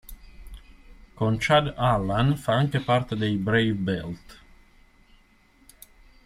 [1.17, 4.41] Con Chad Allan fa anche parte dei Brave Belt.